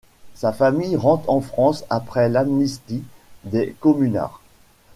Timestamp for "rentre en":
0.95-1.41